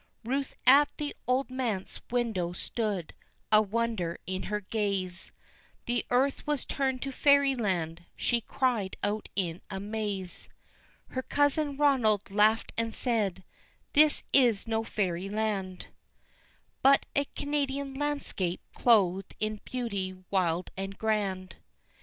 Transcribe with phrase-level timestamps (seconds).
[0.23, 3.13] Ruth at the old manse window stood,
[3.51, 5.31] a wonder in her gaze,
[5.85, 10.49] "The earth was turned to fairyland" she cried out in amaze!
[11.09, 13.43] Her cousin Ronald laughed and said,
[13.93, 15.85] "This is no fairyland,
[16.81, 21.57] But a Canadian landscape clothed in beauty wild and grand."